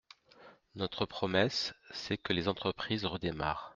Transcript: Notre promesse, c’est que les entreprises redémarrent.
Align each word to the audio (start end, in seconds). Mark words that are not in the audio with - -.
Notre 0.73 1.05
promesse, 1.05 1.75
c’est 1.91 2.17
que 2.17 2.33
les 2.33 2.47
entreprises 2.47 3.05
redémarrent. 3.05 3.69